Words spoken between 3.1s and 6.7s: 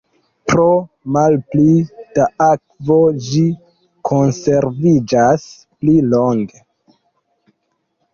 ĝi konserviĝas pli longe.